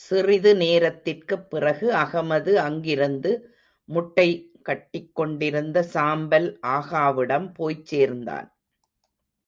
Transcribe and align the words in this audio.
சிறிதுநேரத்திற்குப் 0.00 1.46
பிறகு 1.48 1.92
அகமது 1.94 2.52
அங்கிருந்து, 2.58 3.32
முட்டை 3.88 4.28
கட்டிக் 4.62 5.14
கொண்டிருந்த 5.14 5.82
சாம்பல் 5.94 6.48
ஆகாவிடம் 6.68 7.54
போய்ச் 7.54 7.86
சேர்ந்தான். 7.86 8.48